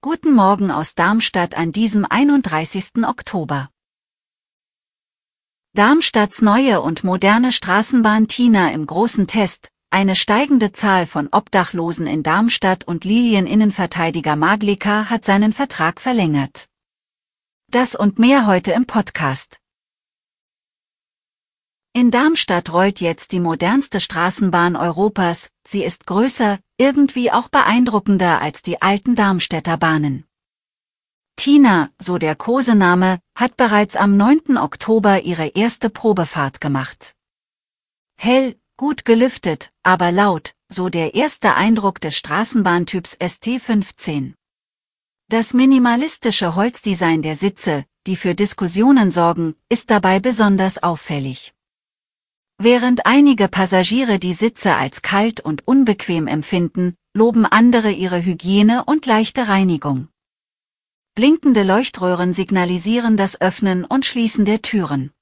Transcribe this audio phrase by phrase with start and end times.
[0.00, 3.04] Guten Morgen aus Darmstadt an diesem 31.
[3.06, 3.70] Oktober.
[5.74, 12.24] Darmstadts neue und moderne Straßenbahn Tina im großen Test, eine steigende Zahl von Obdachlosen in
[12.24, 16.66] Darmstadt und Lilien-Innenverteidiger Maglika hat seinen Vertrag verlängert.
[17.70, 19.60] Das und mehr heute im Podcast.
[21.96, 28.62] In Darmstadt rollt jetzt die modernste Straßenbahn Europas, sie ist größer, irgendwie auch beeindruckender als
[28.62, 30.24] die alten Darmstädter Bahnen.
[31.36, 34.56] Tina, so der Kosename, hat bereits am 9.
[34.56, 37.14] Oktober ihre erste Probefahrt gemacht.
[38.20, 44.34] Hell, gut gelüftet, aber laut, so der erste Eindruck des Straßenbahntyps ST15.
[45.28, 51.53] Das minimalistische Holzdesign der Sitze, die für Diskussionen sorgen, ist dabei besonders auffällig.
[52.58, 59.06] Während einige Passagiere die Sitze als kalt und unbequem empfinden, loben andere ihre Hygiene und
[59.06, 60.08] leichte Reinigung.
[61.16, 65.12] Blinkende Leuchtröhren signalisieren das Öffnen und Schließen der Türen.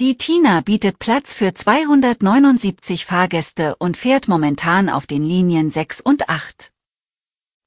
[0.00, 6.28] Die Tina bietet Platz für 279 Fahrgäste und fährt momentan auf den Linien 6 und
[6.28, 6.72] 8.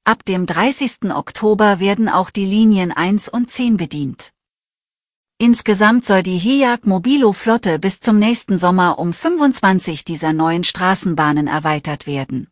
[0.03, 1.13] Ab dem 30.
[1.13, 4.31] Oktober werden auch die Linien 1 und 10 bedient.
[5.41, 11.47] Insgesamt soll die HEAG Mobilo Flotte bis zum nächsten Sommer um 25 dieser neuen Straßenbahnen
[11.47, 12.47] erweitert werden.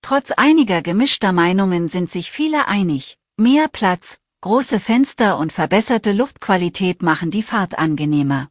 [0.00, 7.02] Trotz einiger gemischter Meinungen sind sich viele einig, mehr Platz, große Fenster und verbesserte Luftqualität
[7.02, 8.48] machen die Fahrt angenehmer.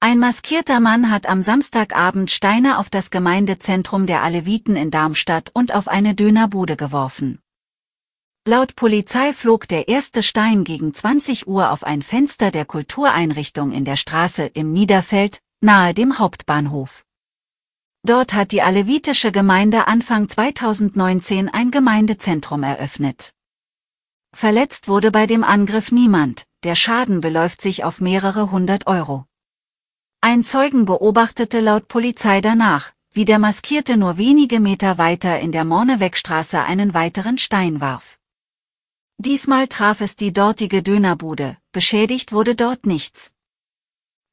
[0.00, 5.72] Ein maskierter Mann hat am Samstagabend Steine auf das Gemeindezentrum der Aleviten in Darmstadt und
[5.72, 7.43] auf eine Dönerbude geworfen.
[8.46, 13.86] Laut Polizei flog der erste Stein gegen 20 Uhr auf ein Fenster der Kultureinrichtung in
[13.86, 17.06] der Straße im Niederfeld, nahe dem Hauptbahnhof.
[18.02, 23.32] Dort hat die alevitische Gemeinde Anfang 2019 ein Gemeindezentrum eröffnet.
[24.36, 29.24] Verletzt wurde bei dem Angriff niemand, der Schaden beläuft sich auf mehrere hundert Euro.
[30.20, 35.64] Ein Zeugen beobachtete laut Polizei danach, wie der Maskierte nur wenige Meter weiter in der
[35.64, 38.18] Mornewegstraße einen weiteren Stein warf.
[39.18, 43.32] Diesmal traf es die dortige Dönerbude, beschädigt wurde dort nichts.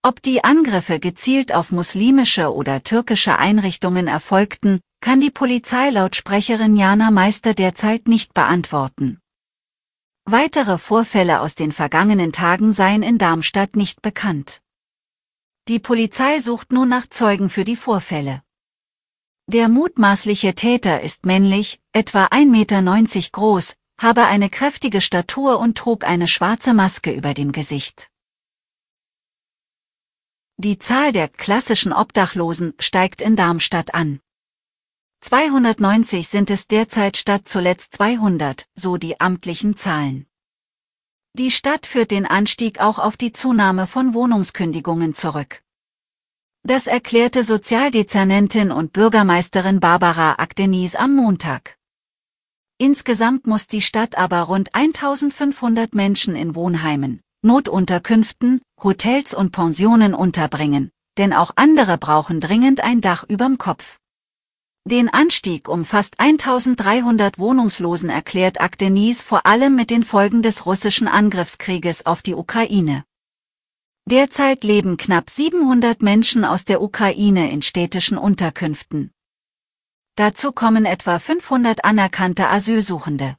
[0.03, 7.53] Ob die Angriffe gezielt auf muslimische oder türkische Einrichtungen erfolgten, kann die Polizeilautsprecherin Jana Meister
[7.53, 9.19] derzeit nicht beantworten.
[10.25, 14.61] Weitere Vorfälle aus den vergangenen Tagen seien in Darmstadt nicht bekannt.
[15.67, 18.41] Die Polizei sucht nun nach Zeugen für die Vorfälle.
[19.47, 26.03] Der mutmaßliche Täter ist männlich, etwa 1,90 Meter groß, habe eine kräftige Statur und trug
[26.03, 28.09] eine schwarze Maske über dem Gesicht.
[30.57, 34.19] Die Zahl der klassischen Obdachlosen steigt in Darmstadt an.
[35.21, 40.25] 290 sind es derzeit statt zuletzt 200, so die amtlichen Zahlen.
[41.33, 45.63] Die Stadt führt den Anstieg auch auf die Zunahme von Wohnungskündigungen zurück.
[46.63, 51.77] Das erklärte Sozialdezernentin und Bürgermeisterin Barbara Akdenis am Montag.
[52.81, 60.89] Insgesamt muss die Stadt aber rund 1500 Menschen in Wohnheimen, Notunterkünften, Hotels und Pensionen unterbringen,
[61.19, 63.99] denn auch andere brauchen dringend ein Dach überm Kopf.
[64.83, 71.07] Den Anstieg um fast 1300 Wohnungslosen erklärt Akdenis vor allem mit den Folgen des russischen
[71.07, 73.03] Angriffskrieges auf die Ukraine.
[74.09, 79.11] Derzeit leben knapp 700 Menschen aus der Ukraine in städtischen Unterkünften.
[80.15, 83.37] Dazu kommen etwa 500 anerkannte Asylsuchende.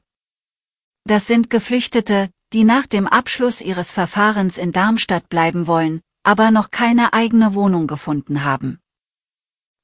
[1.05, 6.71] Das sind Geflüchtete, die nach dem Abschluss ihres Verfahrens in Darmstadt bleiben wollen, aber noch
[6.71, 8.79] keine eigene Wohnung gefunden haben.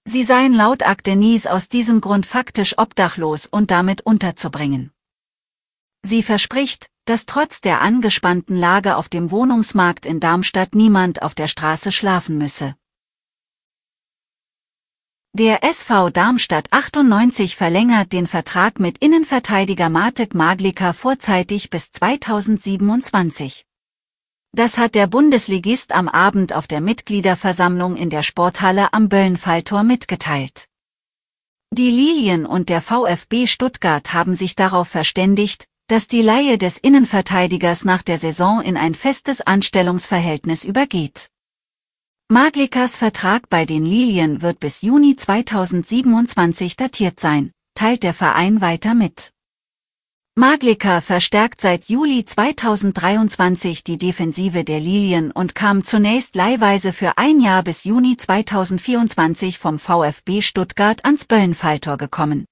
[0.05, 4.91] Sie seien laut Akdenis aus diesem Grund faktisch obdachlos und damit unterzubringen.
[6.03, 11.47] Sie verspricht, dass trotz der angespannten Lage auf dem Wohnungsmarkt in Darmstadt niemand auf der
[11.47, 12.75] Straße schlafen müsse.
[15.37, 23.67] Der SV Darmstadt 98 verlängert den Vertrag mit Innenverteidiger Martek Maglika vorzeitig bis 2027.
[24.53, 30.65] Das hat der Bundesligist am Abend auf der Mitgliederversammlung in der Sporthalle am Böllenfalltor mitgeteilt.
[31.71, 37.85] Die Lilien und der VfB Stuttgart haben sich darauf verständigt, dass die Leihe des Innenverteidigers
[37.85, 41.29] nach der Saison in ein festes Anstellungsverhältnis übergeht.
[42.31, 48.93] Maglikas Vertrag bei den Lilien wird bis Juni 2027 datiert sein, teilt der Verein weiter
[48.93, 49.31] mit.
[50.35, 57.39] Maglika verstärkt seit Juli 2023 die Defensive der Lilien und kam zunächst leihweise für ein
[57.39, 62.45] Jahr bis Juni 2024 vom VfB Stuttgart ans Böllenfalltor gekommen.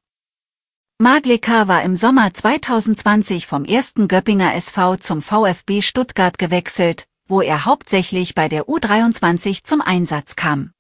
[0.97, 7.65] Maglika war im Sommer 2020 vom ersten Göppinger SV zum VfB Stuttgart gewechselt, wo er
[7.65, 10.71] hauptsächlich bei der U23 zum Einsatz kam.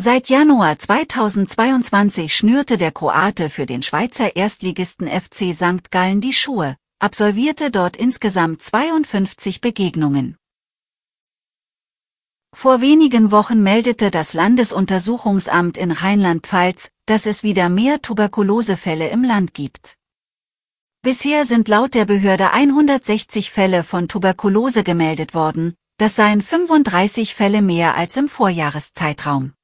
[0.00, 5.90] Seit Januar 2022 schnürte der Kroate für den Schweizer Erstligisten FC St.
[5.90, 10.36] Gallen die Schuhe, absolvierte dort insgesamt 52 Begegnungen.
[12.54, 19.52] Vor wenigen Wochen meldete das Landesuntersuchungsamt in Rheinland-Pfalz, dass es wieder mehr Tuberkulosefälle im Land
[19.52, 19.96] gibt.
[21.08, 27.62] Bisher sind laut der Behörde 160 Fälle von Tuberkulose gemeldet worden, das seien 35 Fälle
[27.62, 29.54] mehr als im Vorjahreszeitraum.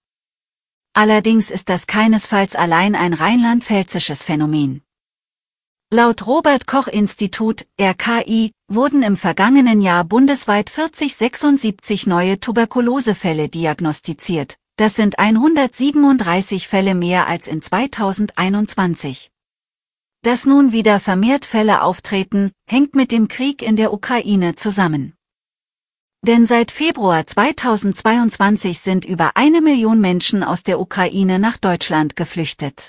[0.94, 4.80] Allerdings ist das keinesfalls allein ein rheinland-pfälzisches Phänomen.
[5.92, 14.56] Laut Robert Koch Institut, RKI, wurden im vergangenen Jahr bundesweit 4076 neue Tuberkulosefälle diagnostiziert.
[14.76, 19.30] Das sind 137 Fälle mehr als in 2021.
[20.24, 25.12] Dass nun wieder vermehrt Fälle auftreten, hängt mit dem Krieg in der Ukraine zusammen.
[26.26, 32.88] Denn seit Februar 2022 sind über eine Million Menschen aus der Ukraine nach Deutschland geflüchtet.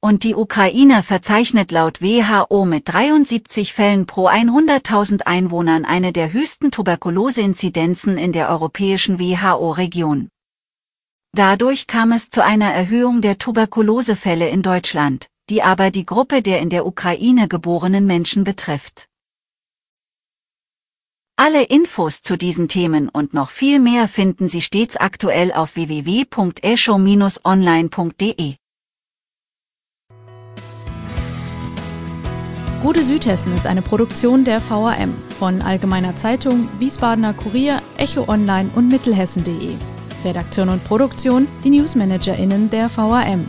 [0.00, 6.72] Und die Ukraine verzeichnet laut WHO mit 73 Fällen pro 100.000 Einwohnern eine der höchsten
[6.72, 10.30] Tuberkuloseinzidenzen in der europäischen WHO-Region.
[11.32, 16.60] Dadurch kam es zu einer Erhöhung der Tuberkulosefälle in Deutschland, die aber die Gruppe der
[16.60, 19.08] in der Ukraine geborenen Menschen betrifft.
[21.36, 28.54] Alle Infos zu diesen Themen und noch viel mehr finden Sie stets aktuell auf www.eshow-online.de.
[32.82, 38.88] Gute Südhessen ist eine Produktion der VAM von Allgemeiner Zeitung, Wiesbadener Kurier, Echo Online und
[38.88, 39.70] Mittelhessen.de.
[40.22, 43.48] Redaktion und Produktion die NewsmanagerInnen der VAM.